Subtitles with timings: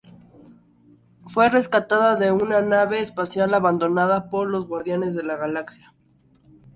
[1.27, 5.93] Fue rescatada de una nave espacial abandonada por los Guardianes de la Galaxia.